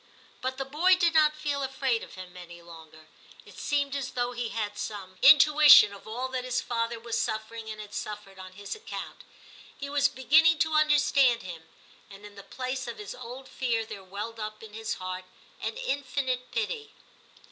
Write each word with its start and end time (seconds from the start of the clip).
But 0.41 0.57
the 0.57 0.65
boy 0.65 0.95
did 0.95 1.13
not 1.13 1.35
feel 1.35 1.61
afraid 1.61 2.01
of 2.01 2.15
him 2.15 2.35
any 2.35 2.59
longer; 2.63 3.05
it 3.45 3.59
seemed 3.59 3.95
as 3.95 4.13
though 4.13 4.31
he 4.31 4.49
had 4.49 4.75
some 4.75 5.15
296 5.21 5.21
TIM 5.21 5.21
CHAP. 5.51 5.53
intuition 5.53 5.93
of 5.93 6.07
all 6.07 6.27
that 6.29 6.43
his 6.43 6.59
father 6.59 6.99
was 6.99 7.15
suffering 7.21 7.69
and 7.69 7.79
had 7.79 7.93
suffered 7.93 8.39
on 8.39 8.53
his 8.53 8.73
account; 8.75 9.23
he 9.79 9.91
was 9.91 10.07
beginning 10.07 10.57
to 10.57 10.73
understand 10.73 11.43
him, 11.43 11.67
and 12.09 12.25
in 12.25 12.33
the 12.33 12.41
place 12.41 12.87
of 12.87 12.97
his 12.97 13.13
old 13.13 13.47
fear 13.47 13.85
there 13.85 14.03
welled 14.03 14.39
up 14.39 14.63
in 14.63 14.73
his 14.73 14.95
heart 14.95 15.25
an 15.61 15.77
infinite 15.77 16.49
pity. 16.51 16.93